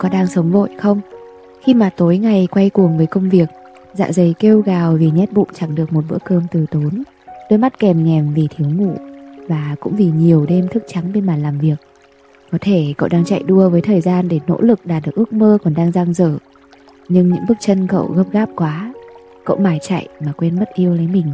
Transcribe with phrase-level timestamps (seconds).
[0.00, 1.00] có đang sống vội không?
[1.62, 3.48] Khi mà tối ngày quay cuồng với công việc,
[3.94, 7.02] dạ dày kêu gào vì nhét bụng chẳng được một bữa cơm từ tốn,
[7.50, 8.92] đôi mắt kèm nhèm vì thiếu ngủ
[9.48, 11.74] và cũng vì nhiều đêm thức trắng bên bàn làm việc.
[12.52, 15.32] Có thể cậu đang chạy đua với thời gian để nỗ lực đạt được ước
[15.32, 16.38] mơ còn đang dang dở,
[17.08, 18.92] nhưng những bước chân cậu gấp gáp quá,
[19.44, 21.32] cậu mải chạy mà quên mất yêu lấy mình.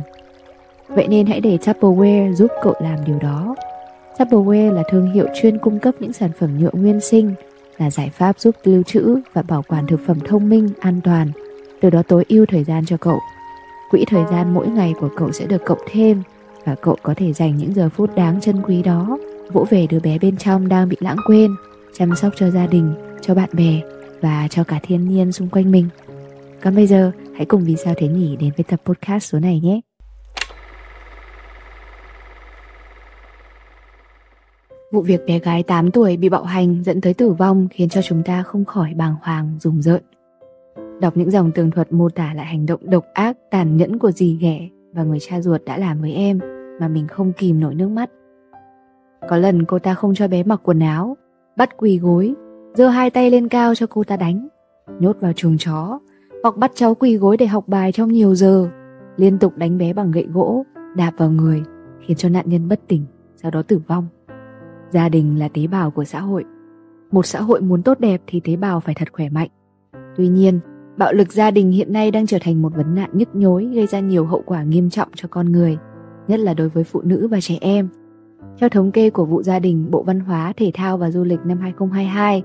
[0.88, 3.56] Vậy nên hãy để Tupperware giúp cậu làm điều đó.
[4.18, 7.34] Tupperware là thương hiệu chuyên cung cấp những sản phẩm nhựa nguyên sinh,
[7.78, 11.30] là giải pháp giúp lưu trữ và bảo quản thực phẩm thông minh, an toàn,
[11.80, 13.18] từ đó tối ưu thời gian cho cậu.
[13.90, 16.22] Quỹ thời gian mỗi ngày của cậu sẽ được cộng thêm
[16.64, 19.18] và cậu có thể dành những giờ phút đáng trân quý đó
[19.52, 21.50] vỗ về đứa bé bên trong đang bị lãng quên,
[21.98, 23.80] chăm sóc cho gia đình, cho bạn bè
[24.20, 25.88] và cho cả thiên nhiên xung quanh mình.
[26.62, 29.60] Còn bây giờ, hãy cùng Vì sao thế nhỉ đến với tập podcast số này
[29.60, 29.80] nhé.
[34.96, 38.02] Vụ việc bé gái 8 tuổi bị bạo hành dẫn tới tử vong khiến cho
[38.02, 40.02] chúng ta không khỏi bàng hoàng, rùng rợn.
[41.00, 44.10] Đọc những dòng tường thuật mô tả lại hành động độc ác, tàn nhẫn của
[44.10, 46.38] dì ghẻ và người cha ruột đã làm với em
[46.80, 48.10] mà mình không kìm nổi nước mắt.
[49.28, 51.16] Có lần cô ta không cho bé mặc quần áo,
[51.56, 52.34] bắt quỳ gối,
[52.74, 54.48] giơ hai tay lên cao cho cô ta đánh,
[55.00, 55.98] nhốt vào chuồng chó,
[56.42, 58.68] hoặc bắt cháu quỳ gối để học bài trong nhiều giờ,
[59.16, 60.64] liên tục đánh bé bằng gậy gỗ,
[60.96, 61.62] đạp vào người,
[62.06, 63.04] khiến cho nạn nhân bất tỉnh,
[63.36, 64.06] sau đó tử vong.
[64.91, 66.44] Gia đình là tế bào của xã hội.
[67.10, 69.48] Một xã hội muốn tốt đẹp thì tế bào phải thật khỏe mạnh.
[70.16, 70.60] Tuy nhiên,
[70.97, 73.87] bạo lực gia đình hiện nay đang trở thành một vấn nạn nhức nhối gây
[73.87, 75.78] ra nhiều hậu quả nghiêm trọng cho con người,
[76.28, 77.88] nhất là đối với phụ nữ và trẻ em.
[78.59, 81.41] Theo thống kê của vụ gia đình Bộ Văn hóa, Thể thao và Du lịch
[81.44, 82.42] năm 2022,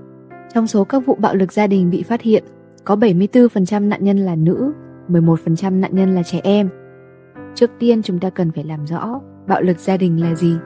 [0.54, 2.44] trong số các vụ bạo lực gia đình bị phát hiện,
[2.84, 4.72] có 74% nạn nhân là nữ,
[5.08, 6.68] 11% nạn nhân là trẻ em.
[7.54, 10.56] Trước tiên chúng ta cần phải làm rõ bạo lực gia đình là gì.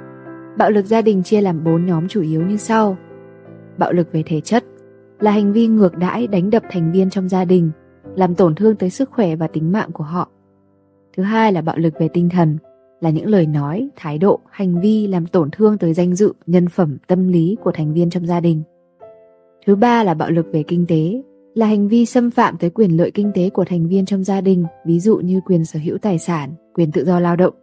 [0.59, 2.97] Bạo lực gia đình chia làm 4 nhóm chủ yếu như sau.
[3.79, 4.65] Bạo lực về thể chất
[5.21, 7.71] là hành vi ngược đãi đánh đập thành viên trong gia đình,
[8.17, 10.31] làm tổn thương tới sức khỏe và tính mạng của họ.
[11.17, 12.59] Thứ hai là bạo lực về tinh thần,
[13.01, 16.69] là những lời nói, thái độ, hành vi làm tổn thương tới danh dự, nhân
[16.69, 18.63] phẩm, tâm lý của thành viên trong gia đình.
[19.67, 21.23] Thứ ba là bạo lực về kinh tế,
[21.55, 24.41] là hành vi xâm phạm tới quyền lợi kinh tế của thành viên trong gia
[24.41, 27.55] đình, ví dụ như quyền sở hữu tài sản, quyền tự do lao động.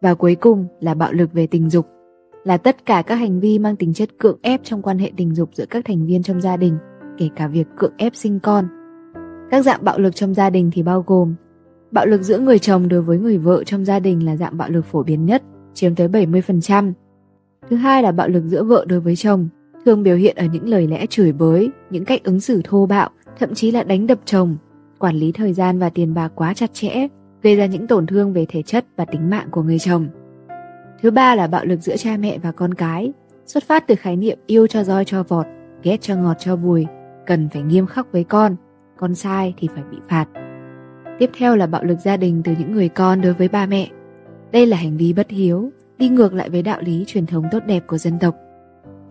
[0.00, 1.86] Và cuối cùng là bạo lực về tình dục,
[2.44, 5.34] là tất cả các hành vi mang tính chất cưỡng ép trong quan hệ tình
[5.34, 6.78] dục giữa các thành viên trong gia đình,
[7.18, 8.68] kể cả việc cưỡng ép sinh con.
[9.50, 11.34] Các dạng bạo lực trong gia đình thì bao gồm
[11.90, 14.70] Bạo lực giữa người chồng đối với người vợ trong gia đình là dạng bạo
[14.70, 15.42] lực phổ biến nhất,
[15.74, 16.92] chiếm tới 70%.
[17.70, 19.48] Thứ hai là bạo lực giữa vợ đối với chồng,
[19.84, 23.10] thường biểu hiện ở những lời lẽ chửi bới, những cách ứng xử thô bạo,
[23.38, 24.56] thậm chí là đánh đập chồng,
[24.98, 27.08] quản lý thời gian và tiền bạc quá chặt chẽ,
[27.42, 30.08] gây ra những tổn thương về thể chất và tính mạng của người chồng.
[31.02, 33.12] Thứ ba là bạo lực giữa cha mẹ và con cái,
[33.46, 35.46] xuất phát từ khái niệm yêu cho roi cho vọt,
[35.82, 36.86] ghét cho ngọt cho bùi,
[37.26, 38.56] cần phải nghiêm khắc với con,
[38.98, 40.26] con sai thì phải bị phạt.
[41.18, 43.88] Tiếp theo là bạo lực gia đình từ những người con đối với ba mẹ.
[44.52, 47.58] Đây là hành vi bất hiếu, đi ngược lại với đạo lý truyền thống tốt
[47.66, 48.34] đẹp của dân tộc.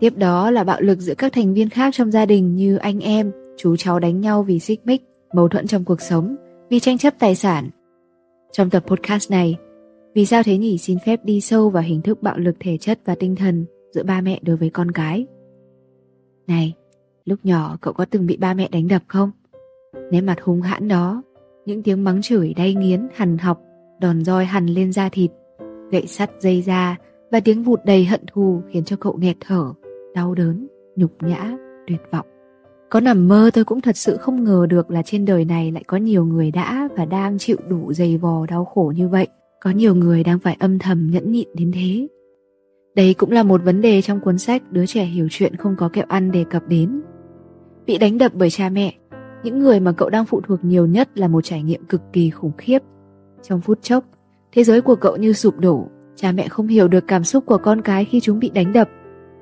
[0.00, 3.00] Tiếp đó là bạo lực giữa các thành viên khác trong gia đình như anh
[3.00, 5.02] em, chú cháu đánh nhau vì xích mích,
[5.34, 6.36] mâu thuẫn trong cuộc sống,
[6.70, 7.70] vì tranh chấp tài sản.
[8.52, 9.56] Trong tập podcast này,
[10.14, 13.00] vì sao thế nhỉ xin phép đi sâu vào hình thức bạo lực thể chất
[13.04, 15.26] và tinh thần giữa ba mẹ đối với con cái.
[16.46, 16.74] Này,
[17.24, 19.30] lúc nhỏ cậu có từng bị ba mẹ đánh đập không?
[20.10, 21.22] Nét mặt hung hãn đó
[21.66, 23.60] những tiếng mắng chửi đay nghiến hằn học,
[24.00, 25.30] đòn roi hằn lên da thịt,
[25.90, 26.96] gậy sắt dây da
[27.32, 29.72] và tiếng vụt đầy hận thù khiến cho cậu nghẹt thở,
[30.14, 31.56] đau đớn, nhục nhã,
[31.86, 32.26] tuyệt vọng.
[32.90, 35.84] Có nằm mơ tôi cũng thật sự không ngờ được là trên đời này lại
[35.86, 39.26] có nhiều người đã và đang chịu đủ dày vò đau khổ như vậy.
[39.60, 42.08] Có nhiều người đang phải âm thầm nhẫn nhịn đến thế.
[42.94, 45.88] Đây cũng là một vấn đề trong cuốn sách Đứa trẻ hiểu chuyện không có
[45.88, 47.00] kẹo ăn đề cập đến.
[47.86, 48.94] Bị đánh đập bởi cha mẹ
[49.42, 52.30] những người mà cậu đang phụ thuộc nhiều nhất là một trải nghiệm cực kỳ
[52.30, 52.82] khủng khiếp.
[53.42, 54.04] Trong phút chốc,
[54.52, 57.58] thế giới của cậu như sụp đổ, cha mẹ không hiểu được cảm xúc của
[57.58, 58.88] con cái khi chúng bị đánh đập.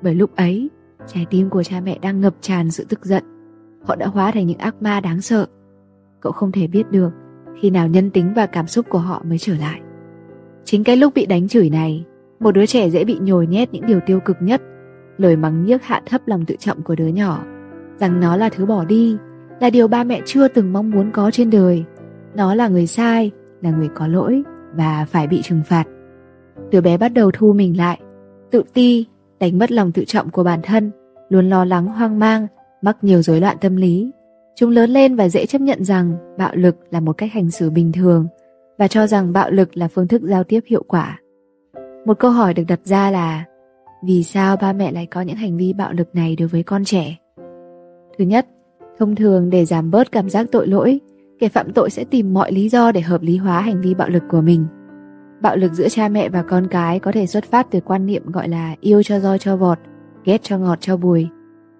[0.01, 0.69] Bởi lúc ấy,
[1.07, 3.38] trái tim của cha mẹ đang ngập tràn sự tức giận.
[3.89, 5.45] Họ đã hóa thành những ác ma đáng sợ.
[6.21, 7.09] Cậu không thể biết được
[7.61, 9.81] khi nào nhân tính và cảm xúc của họ mới trở lại.
[10.63, 12.05] Chính cái lúc bị đánh chửi này,
[12.39, 14.61] một đứa trẻ dễ bị nhồi nhét những điều tiêu cực nhất,
[15.17, 17.43] lời mắng nhiếc hạ thấp lòng tự trọng của đứa nhỏ,
[17.99, 19.17] rằng nó là thứ bỏ đi,
[19.59, 21.83] là điều ba mẹ chưa từng mong muốn có trên đời.
[22.35, 23.31] Nó là người sai,
[23.61, 24.43] là người có lỗi
[24.75, 25.83] và phải bị trừng phạt.
[26.71, 27.99] Đứa bé bắt đầu thu mình lại,
[28.51, 29.05] tự ti,
[29.39, 30.91] đánh mất lòng tự trọng của bản thân,
[31.29, 32.47] luôn lo lắng hoang mang,
[32.81, 34.11] mắc nhiều rối loạn tâm lý.
[34.55, 37.69] Chúng lớn lên và dễ chấp nhận rằng bạo lực là một cách hành xử
[37.69, 38.27] bình thường
[38.77, 41.19] và cho rằng bạo lực là phương thức giao tiếp hiệu quả.
[42.05, 43.43] Một câu hỏi được đặt ra là
[44.03, 46.85] vì sao ba mẹ lại có những hành vi bạo lực này đối với con
[46.85, 47.15] trẻ?
[48.17, 48.47] Thứ nhất,
[48.99, 50.99] thông thường để giảm bớt cảm giác tội lỗi,
[51.39, 54.09] kẻ phạm tội sẽ tìm mọi lý do để hợp lý hóa hành vi bạo
[54.09, 54.65] lực của mình.
[55.41, 58.31] Bạo lực giữa cha mẹ và con cái có thể xuất phát từ quan niệm
[58.31, 59.77] gọi là yêu cho roi cho vọt,
[60.25, 61.27] ghét cho ngọt cho bùi.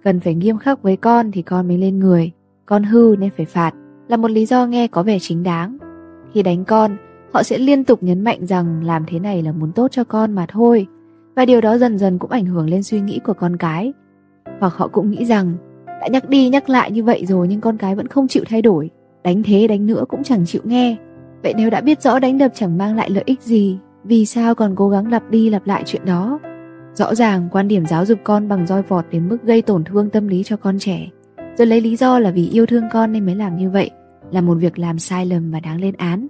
[0.03, 2.31] Cần phải nghiêm khắc với con thì con mới lên người,
[2.65, 3.71] con hư nên phải phạt,
[4.07, 5.77] là một lý do nghe có vẻ chính đáng.
[6.33, 6.97] Khi đánh con,
[7.33, 10.33] họ sẽ liên tục nhấn mạnh rằng làm thế này là muốn tốt cho con
[10.33, 10.87] mà thôi,
[11.35, 13.93] và điều đó dần dần cũng ảnh hưởng lên suy nghĩ của con cái.
[14.59, 15.53] Hoặc họ cũng nghĩ rằng
[15.85, 18.61] đã nhắc đi nhắc lại như vậy rồi nhưng con cái vẫn không chịu thay
[18.61, 18.89] đổi,
[19.23, 20.97] đánh thế đánh nữa cũng chẳng chịu nghe.
[21.43, 24.55] Vậy nếu đã biết rõ đánh đập chẳng mang lại lợi ích gì, vì sao
[24.55, 26.39] còn cố gắng lặp đi lặp lại chuyện đó?
[26.99, 30.09] Rõ ràng quan điểm giáo dục con bằng roi vọt đến mức gây tổn thương
[30.09, 31.09] tâm lý cho con trẻ,
[31.57, 33.89] rồi lấy lý do là vì yêu thương con nên mới làm như vậy,
[34.31, 36.27] là một việc làm sai lầm và đáng lên án.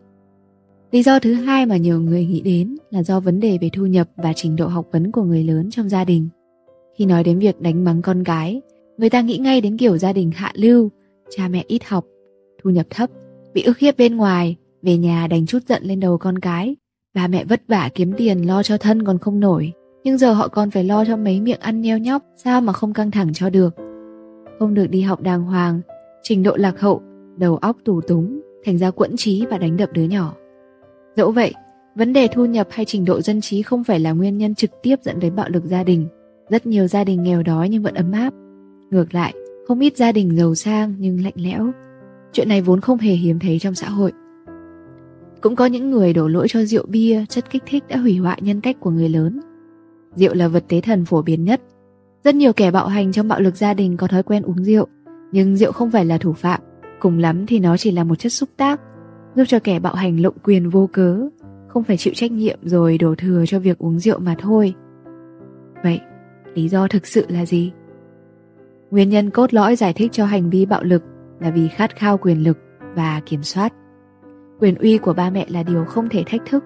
[0.91, 3.85] Lý do thứ hai mà nhiều người nghĩ đến là do vấn đề về thu
[3.85, 6.29] nhập và trình độ học vấn của người lớn trong gia đình.
[6.97, 8.61] Khi nói đến việc đánh mắng con gái,
[8.97, 10.89] người ta nghĩ ngay đến kiểu gia đình hạ lưu,
[11.29, 12.05] cha mẹ ít học,
[12.63, 13.09] thu nhập thấp,
[13.53, 16.75] bị ức hiếp bên ngoài, về nhà đánh chút giận lên đầu con cái.
[17.13, 19.73] bà mẹ vất vả kiếm tiền lo cho thân còn không nổi,
[20.03, 22.93] nhưng giờ họ còn phải lo cho mấy miệng ăn nheo nhóc, sao mà không
[22.93, 23.75] căng thẳng cho được.
[24.59, 25.81] Không được đi học đàng hoàng,
[26.23, 27.01] trình độ lạc hậu,
[27.37, 30.33] đầu óc tù túng, thành ra quẫn trí và đánh đập đứa nhỏ.
[31.15, 31.53] Dẫu vậy,
[31.95, 34.71] vấn đề thu nhập hay trình độ dân trí không phải là nguyên nhân trực
[34.83, 36.07] tiếp dẫn đến bạo lực gia đình.
[36.49, 38.33] Rất nhiều gia đình nghèo đói nhưng vẫn ấm áp.
[38.91, 39.33] Ngược lại,
[39.67, 41.71] không ít gia đình giàu sang nhưng lạnh lẽo.
[42.33, 44.11] Chuyện này vốn không hề hiếm thấy trong xã hội.
[45.41, 48.39] Cũng có những người đổ lỗi cho rượu bia, chất kích thích đã hủy hoại
[48.41, 49.39] nhân cách của người lớn.
[50.15, 51.61] Rượu là vật tế thần phổ biến nhất.
[52.23, 54.87] Rất nhiều kẻ bạo hành trong bạo lực gia đình có thói quen uống rượu,
[55.31, 56.61] nhưng rượu không phải là thủ phạm,
[56.99, 58.81] cùng lắm thì nó chỉ là một chất xúc tác,
[59.35, 61.19] giúp cho kẻ bạo hành lộng quyền vô cớ,
[61.67, 64.73] không phải chịu trách nhiệm rồi đổ thừa cho việc uống rượu mà thôi.
[65.83, 65.99] Vậy,
[66.53, 67.71] lý do thực sự là gì?
[68.91, 71.03] Nguyên nhân cốt lõi giải thích cho hành vi bạo lực
[71.39, 72.57] là vì khát khao quyền lực
[72.95, 73.73] và kiểm soát.
[74.59, 76.63] Quyền uy của ba mẹ là điều không thể thách thức.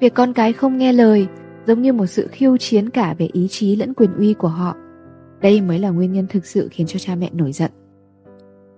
[0.00, 1.26] Việc con cái không nghe lời
[1.66, 4.76] giống như một sự khiêu chiến cả về ý chí lẫn quyền uy của họ.
[5.40, 7.70] Đây mới là nguyên nhân thực sự khiến cho cha mẹ nổi giận.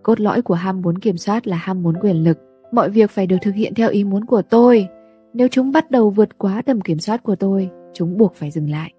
[0.03, 2.39] Cốt lõi của ham muốn kiểm soát là ham muốn quyền lực.
[2.73, 4.89] Mọi việc phải được thực hiện theo ý muốn của tôi.
[5.35, 8.71] Nếu chúng bắt đầu vượt quá tầm kiểm soát của tôi, chúng buộc phải dừng
[8.71, 8.93] lại.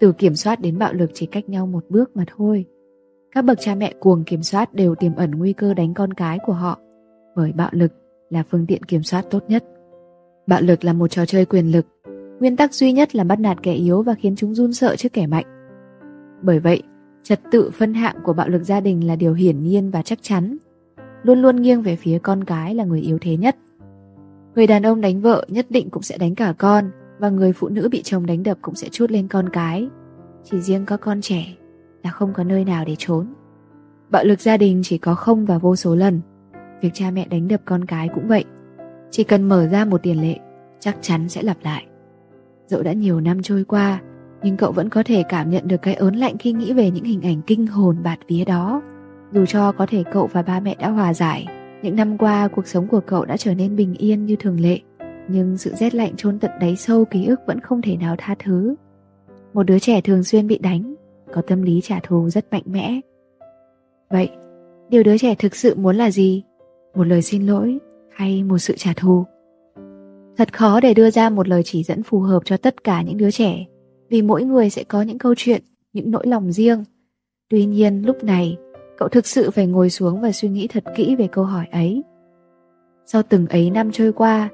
[0.00, 2.64] Từ kiểm soát đến bạo lực chỉ cách nhau một bước mà thôi.
[3.34, 6.38] Các bậc cha mẹ cuồng kiểm soát đều tiềm ẩn nguy cơ đánh con cái
[6.46, 6.78] của họ,
[7.36, 7.92] bởi bạo lực
[8.30, 9.64] là phương tiện kiểm soát tốt nhất.
[10.46, 11.86] Bạo lực là một trò chơi quyền lực,
[12.42, 15.12] nguyên tắc duy nhất là bắt nạt kẻ yếu và khiến chúng run sợ trước
[15.12, 15.44] kẻ mạnh.
[16.42, 16.82] Bởi vậy,
[17.22, 20.18] trật tự phân hạng của bạo lực gia đình là điều hiển nhiên và chắc
[20.22, 20.56] chắn,
[21.22, 23.56] luôn luôn nghiêng về phía con cái là người yếu thế nhất.
[24.54, 27.68] Người đàn ông đánh vợ nhất định cũng sẽ đánh cả con, và người phụ
[27.68, 29.88] nữ bị chồng đánh đập cũng sẽ chút lên con cái.
[30.44, 31.46] Chỉ riêng có con trẻ
[32.02, 33.26] là không có nơi nào để trốn.
[34.10, 36.20] Bạo lực gia đình chỉ có không và vô số lần.
[36.80, 38.44] Việc cha mẹ đánh đập con cái cũng vậy.
[39.10, 40.36] Chỉ cần mở ra một tiền lệ,
[40.80, 41.86] chắc chắn sẽ lặp lại.
[42.72, 44.00] Dẫu đã nhiều năm trôi qua,
[44.42, 47.04] nhưng cậu vẫn có thể cảm nhận được cái ớn lạnh khi nghĩ về những
[47.04, 48.82] hình ảnh kinh hồn bạt vía đó.
[49.32, 51.46] Dù cho có thể cậu và ba mẹ đã hòa giải,
[51.82, 54.80] những năm qua cuộc sống của cậu đã trở nên bình yên như thường lệ,
[55.28, 58.34] nhưng sự rét lạnh chôn tận đáy sâu ký ức vẫn không thể nào tha
[58.38, 58.74] thứ.
[59.54, 60.94] Một đứa trẻ thường xuyên bị đánh,
[61.34, 63.00] có tâm lý trả thù rất mạnh mẽ.
[64.10, 64.30] Vậy,
[64.88, 66.42] điều đứa trẻ thực sự muốn là gì?
[66.94, 67.78] Một lời xin lỗi
[68.10, 69.24] hay một sự trả thù?
[70.36, 73.16] Thật khó để đưa ra một lời chỉ dẫn phù hợp cho tất cả những
[73.16, 73.64] đứa trẻ,
[74.10, 75.62] vì mỗi người sẽ có những câu chuyện,
[75.92, 76.84] những nỗi lòng riêng.
[77.50, 78.56] Tuy nhiên, lúc này,
[78.98, 82.02] cậu thực sự phải ngồi xuống và suy nghĩ thật kỹ về câu hỏi ấy.
[83.06, 84.48] Sau từng ấy năm trôi qua,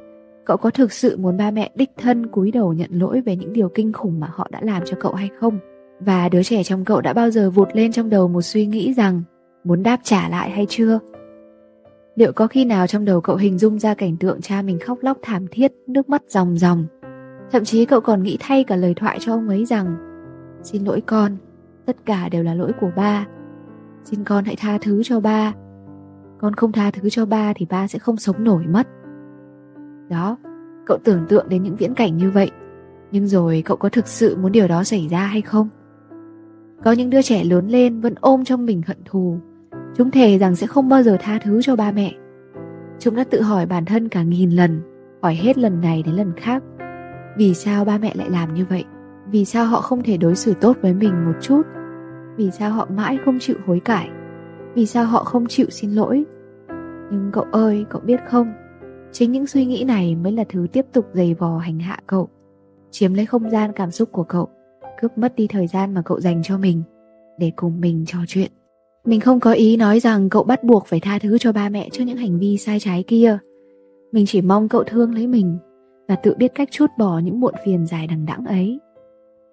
[0.46, 3.52] cậu có thực sự muốn ba mẹ đích thân cúi đầu nhận lỗi về những
[3.52, 5.58] điều kinh khủng mà họ đã làm cho cậu hay không?
[6.00, 8.94] Và đứa trẻ trong cậu đã bao giờ vụt lên trong đầu một suy nghĩ
[8.94, 9.22] rằng
[9.64, 10.98] muốn đáp trả lại hay chưa?
[12.18, 14.98] Liệu có khi nào trong đầu cậu hình dung ra cảnh tượng cha mình khóc
[15.02, 16.86] lóc thảm thiết, nước mắt ròng ròng?
[17.50, 19.96] Thậm chí cậu còn nghĩ thay cả lời thoại cho ông ấy rằng
[20.62, 21.36] Xin lỗi con,
[21.86, 23.26] tất cả đều là lỗi của ba.
[24.04, 25.52] Xin con hãy tha thứ cho ba.
[26.40, 28.88] Con không tha thứ cho ba thì ba sẽ không sống nổi mất.
[30.08, 30.36] Đó,
[30.86, 32.50] cậu tưởng tượng đến những viễn cảnh như vậy.
[33.10, 35.68] Nhưng rồi cậu có thực sự muốn điều đó xảy ra hay không?
[36.84, 39.38] Có những đứa trẻ lớn lên vẫn ôm trong mình hận thù.
[39.98, 42.12] Chúng thề rằng sẽ không bao giờ tha thứ cho ba mẹ.
[42.98, 44.80] Chúng đã tự hỏi bản thân cả nghìn lần,
[45.22, 46.62] hỏi hết lần này đến lần khác.
[47.36, 48.84] Vì sao ba mẹ lại làm như vậy?
[49.30, 51.62] Vì sao họ không thể đối xử tốt với mình một chút?
[52.36, 54.10] Vì sao họ mãi không chịu hối cải?
[54.74, 56.24] Vì sao họ không chịu xin lỗi?
[57.10, 58.52] Nhưng cậu ơi, cậu biết không?
[59.12, 62.28] Chính những suy nghĩ này mới là thứ tiếp tục dày vò hành hạ cậu,
[62.90, 64.48] chiếm lấy không gian cảm xúc của cậu
[65.00, 66.82] cướp mất đi thời gian mà cậu dành cho mình
[67.38, 68.50] để cùng mình trò chuyện
[69.04, 71.88] mình không có ý nói rằng cậu bắt buộc phải tha thứ cho ba mẹ
[71.92, 73.38] trước những hành vi sai trái kia.
[74.12, 75.58] Mình chỉ mong cậu thương lấy mình
[76.08, 78.80] và tự biết cách chút bỏ những muộn phiền dài đằng đẵng ấy.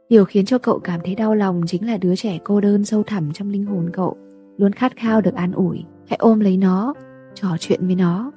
[0.09, 3.03] Điều khiến cho cậu cảm thấy đau lòng chính là đứa trẻ cô đơn sâu
[3.03, 4.17] thẳm trong linh hồn cậu,
[4.57, 5.83] luôn khát khao được an ủi.
[6.07, 6.93] Hãy ôm lấy nó,
[7.33, 8.31] trò chuyện với nó.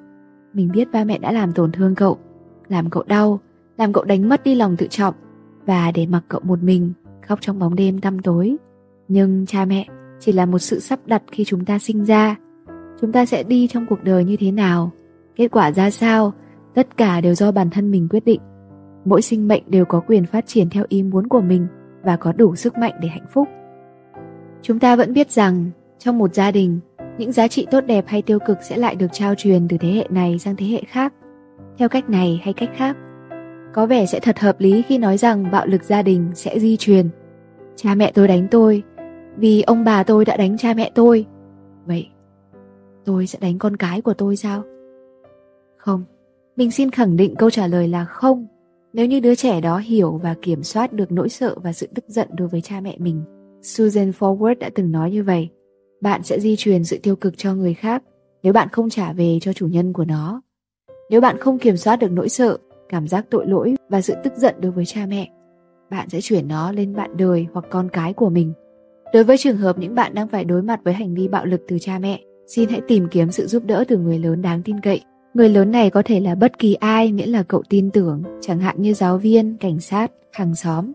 [0.54, 2.18] Mình biết ba mẹ đã làm tổn thương cậu,
[2.68, 3.40] làm cậu đau,
[3.76, 5.14] làm cậu đánh mất đi lòng tự trọng
[5.66, 6.92] và để mặc cậu một mình
[7.26, 8.56] khóc trong bóng đêm tăm tối.
[9.08, 9.86] Nhưng cha mẹ
[10.20, 12.37] chỉ là một sự sắp đặt khi chúng ta sinh ra.
[13.00, 14.90] Chúng ta sẽ đi trong cuộc đời như thế nào,
[15.37, 16.32] kết quả ra sao,
[16.75, 18.40] tất cả đều do bản thân mình quyết định.
[19.04, 21.66] Mỗi sinh mệnh đều có quyền phát triển theo ý muốn của mình
[22.02, 23.48] và có đủ sức mạnh để hạnh phúc.
[24.62, 26.80] Chúng ta vẫn biết rằng trong một gia đình,
[27.18, 29.88] những giá trị tốt đẹp hay tiêu cực sẽ lại được trao truyền từ thế
[29.88, 31.12] hệ này sang thế hệ khác,
[31.78, 32.96] theo cách này hay cách khác.
[33.75, 36.76] Có vẻ sẽ thật hợp lý khi nói rằng bạo lực gia đình sẽ di
[36.76, 37.08] truyền.
[37.76, 38.82] Cha mẹ tôi đánh tôi
[39.38, 41.26] vì ông bà tôi đã đánh cha mẹ tôi.
[41.87, 42.09] Vậy,
[43.04, 44.62] tôi sẽ đánh con cái của tôi sao?
[45.76, 46.04] Không,
[46.57, 48.47] mình xin khẳng định câu trả lời là không.
[48.92, 52.04] Nếu như đứa trẻ đó hiểu và kiểm soát được nỗi sợ và sự tức
[52.09, 53.23] giận đối với cha mẹ mình.
[53.62, 55.49] Susan Forward đã từng nói như vậy.
[56.00, 58.02] Bạn sẽ di truyền sự tiêu cực cho người khác
[58.42, 60.42] nếu bạn không trả về cho chủ nhân của nó.
[61.11, 64.33] Nếu bạn không kiểm soát được nỗi sợ, cảm giác tội lỗi và sự tức
[64.37, 65.30] giận đối với cha mẹ,
[65.90, 68.52] bạn sẽ chuyển nó lên bạn đời hoặc con cái của mình.
[69.12, 71.60] Đối với trường hợp những bạn đang phải đối mặt với hành vi bạo lực
[71.68, 74.80] từ cha mẹ, xin hãy tìm kiếm sự giúp đỡ từ người lớn đáng tin
[74.80, 75.00] cậy.
[75.34, 78.58] Người lớn này có thể là bất kỳ ai miễn là cậu tin tưởng, chẳng
[78.58, 80.92] hạn như giáo viên, cảnh sát, hàng xóm.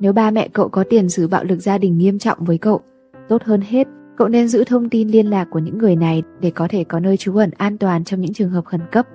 [0.00, 2.80] Nếu ba mẹ cậu có tiền sử bạo lực gia đình nghiêm trọng với cậu,
[3.28, 6.50] tốt hơn hết, cậu nên giữ thông tin liên lạc của những người này để
[6.50, 9.06] có thể có nơi trú ẩn an toàn trong những trường hợp khẩn cấp.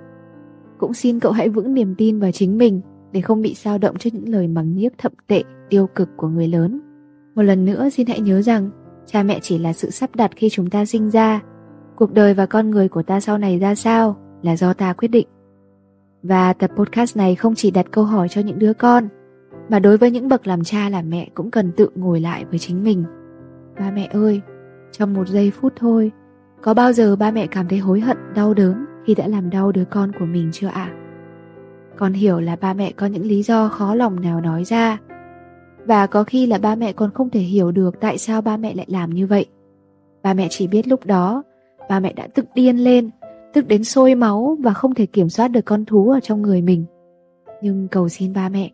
[0.78, 2.80] Cũng xin cậu hãy vững niềm tin vào chính mình
[3.12, 6.28] để không bị sao động trước những lời mắng nhiếc thậm tệ, tiêu cực của
[6.28, 6.80] người lớn.
[7.36, 8.70] Một lần nữa xin hãy nhớ rằng
[9.06, 11.40] cha mẹ chỉ là sự sắp đặt khi chúng ta sinh ra.
[11.96, 15.08] Cuộc đời và con người của ta sau này ra sao là do ta quyết
[15.08, 15.28] định.
[16.22, 19.08] Và tập podcast này không chỉ đặt câu hỏi cho những đứa con,
[19.68, 22.58] mà đối với những bậc làm cha làm mẹ cũng cần tự ngồi lại với
[22.58, 23.04] chính mình.
[23.80, 24.40] Ba mẹ ơi,
[24.92, 26.12] trong một giây phút thôi,
[26.62, 29.72] có bao giờ ba mẹ cảm thấy hối hận, đau đớn khi đã làm đau
[29.72, 30.72] đứa con của mình chưa ạ?
[30.74, 30.94] À?
[31.96, 34.98] Con hiểu là ba mẹ có những lý do khó lòng nào nói ra,
[35.86, 38.74] và có khi là ba mẹ còn không thể hiểu được tại sao ba mẹ
[38.74, 39.46] lại làm như vậy.
[40.22, 41.42] Ba mẹ chỉ biết lúc đó,
[41.88, 43.10] ba mẹ đã tức điên lên,
[43.54, 46.62] tức đến sôi máu và không thể kiểm soát được con thú ở trong người
[46.62, 46.84] mình.
[47.62, 48.70] Nhưng cầu xin ba mẹ,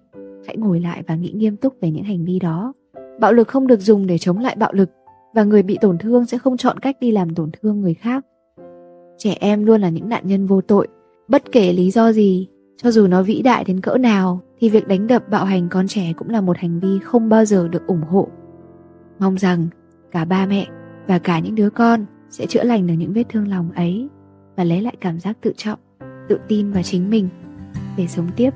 [0.47, 2.73] hãy ngồi lại và nghĩ nghiêm túc về những hành vi đó.
[3.21, 4.91] Bạo lực không được dùng để chống lại bạo lực
[5.35, 8.27] và người bị tổn thương sẽ không chọn cách đi làm tổn thương người khác.
[9.19, 10.89] Trẻ em luôn là những nạn nhân vô tội,
[11.29, 14.89] bất kể lý do gì, cho dù nó vĩ đại đến cỡ nào thì việc
[14.89, 17.87] đánh đập bạo hành con trẻ cũng là một hành vi không bao giờ được
[17.87, 18.29] ủng hộ.
[19.19, 19.67] Mong rằng
[20.13, 20.67] cả ba mẹ
[21.07, 24.09] và cả những đứa con sẽ chữa lành được những vết thương lòng ấy
[24.57, 25.79] và lấy lại cảm giác tự trọng,
[26.29, 27.29] tự tin vào chính mình
[27.97, 28.51] để sống tiếp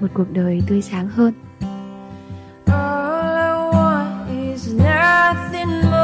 [0.00, 1.32] một cuộc đời tươi sáng hơn.
[2.66, 5.99] All I want is nothing more.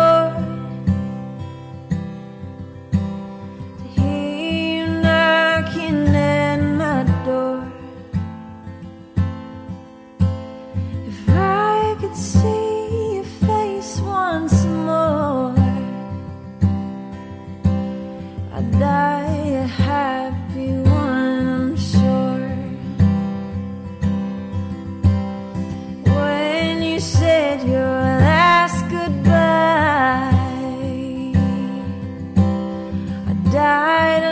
[33.50, 34.25] died